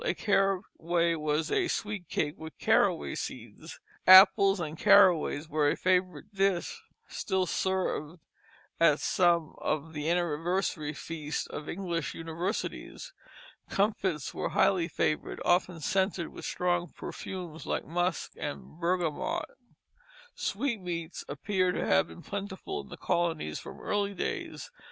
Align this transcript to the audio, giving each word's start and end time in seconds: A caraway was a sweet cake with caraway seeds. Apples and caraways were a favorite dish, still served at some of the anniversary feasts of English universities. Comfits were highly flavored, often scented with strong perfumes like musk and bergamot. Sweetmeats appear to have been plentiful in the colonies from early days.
A 0.03 0.15
caraway 0.15 1.13
was 1.13 1.51
a 1.51 1.67
sweet 1.67 2.09
cake 2.09 2.33
with 2.35 2.57
caraway 2.57 3.13
seeds. 3.13 3.79
Apples 4.07 4.59
and 4.59 4.75
caraways 4.75 5.47
were 5.47 5.69
a 5.69 5.77
favorite 5.77 6.33
dish, 6.33 6.81
still 7.07 7.45
served 7.45 8.19
at 8.79 8.99
some 8.99 9.53
of 9.59 9.93
the 9.93 10.09
anniversary 10.09 10.93
feasts 10.93 11.45
of 11.45 11.69
English 11.69 12.15
universities. 12.15 13.13
Comfits 13.69 14.33
were 14.33 14.49
highly 14.49 14.87
flavored, 14.87 15.39
often 15.45 15.79
scented 15.79 16.29
with 16.29 16.45
strong 16.45 16.87
perfumes 16.87 17.67
like 17.67 17.85
musk 17.85 18.31
and 18.37 18.79
bergamot. 18.79 19.45
Sweetmeats 20.33 21.23
appear 21.29 21.71
to 21.73 21.85
have 21.85 22.07
been 22.07 22.23
plentiful 22.23 22.81
in 22.81 22.89
the 22.89 22.97
colonies 22.97 23.59
from 23.59 23.79
early 23.79 24.15
days. 24.15 24.71